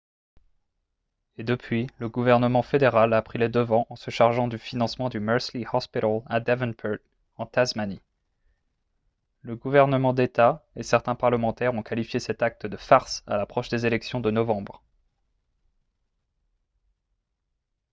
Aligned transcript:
et 1.37 1.43
depuis 1.43 1.85
le 1.99 2.09
gouvernement 2.09 2.63
fédéral 2.63 3.13
a 3.13 3.21
pris 3.21 3.37
les 3.37 3.49
devants 3.49 3.85
en 3.91 3.95
se 3.95 4.09
chargeant 4.09 4.47
du 4.47 4.57
financement 4.57 5.09
du 5.09 5.19
mersey 5.19 5.63
hospital 5.73 6.23
à 6.25 6.39
devonport 6.39 6.97
en 7.37 7.45
tasmanie 7.45 8.01
le 9.43 9.55
gouvernement 9.55 10.13
d'état 10.13 10.65
et 10.75 10.81
certains 10.81 11.13
parlementaires 11.13 11.75
ont 11.75 11.83
qualifié 11.83 12.19
cet 12.19 12.41
acte 12.41 12.65
de 12.65 12.77
farce 12.77 13.21
à 13.27 13.37
l'approche 13.37 13.69
des 13.69 13.85
élections 13.85 14.21
de 14.21 14.31
novembre 14.31 14.81